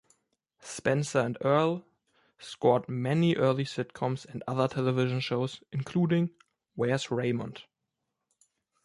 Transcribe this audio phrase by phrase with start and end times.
[0.63, 1.85] Spencer and Earle
[2.39, 6.31] scored many early sitcoms and other television shows, including
[6.73, 7.65] Where's Raymond?